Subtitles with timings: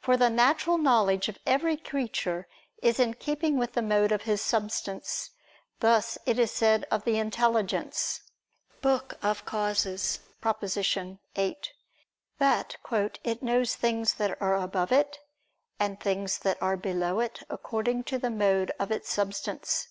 [0.00, 2.48] For the natural knowledge of every creature
[2.82, 5.30] is in keeping with the mode of his substance:
[5.78, 8.22] thus it is said of the intelligence
[8.82, 10.60] (De Causis; Prop.
[10.60, 11.54] viii)
[12.38, 12.78] that
[13.22, 15.20] "it knows things that are above it,
[15.78, 19.90] and things that are below it, according to the mode of its substance."